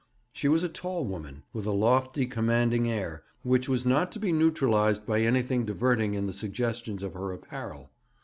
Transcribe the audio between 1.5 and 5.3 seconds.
with a lofty, commanding air, which was not to be neutralized by